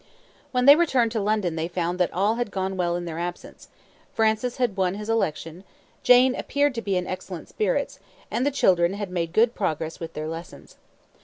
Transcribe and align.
When 0.51 0.65
they 0.65 0.75
returned 0.75 1.11
to 1.11 1.19
London 1.21 1.55
they 1.55 1.67
found 1.67 1.99
that 1.99 2.11
all 2.11 2.33
had 2.33 2.49
gone 2.49 2.75
well 2.75 2.95
in 2.95 3.05
their 3.05 3.19
absence 3.19 3.67
Francis 4.15 4.57
had 4.57 4.75
won 4.75 4.95
his 4.95 5.09
election; 5.11 5.63
Jane 6.01 6.33
appeared 6.33 6.73
to 6.73 6.81
be 6.81 6.97
in 6.97 7.05
excellent 7.05 7.49
spirits; 7.49 7.99
and 8.31 8.43
the 8.43 8.49
children 8.49 8.95
had 8.95 9.11
made 9.11 9.31
good 9.31 9.53
progress 9.53 9.99
with 9.99 10.13
their 10.13 10.27
lessons. 10.27 10.77